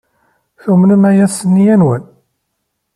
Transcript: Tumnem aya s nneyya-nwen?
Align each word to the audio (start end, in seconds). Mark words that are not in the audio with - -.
Tumnem 0.61 1.03
aya 1.09 1.27
s 1.29 1.37
nneyya-nwen? 1.47 2.03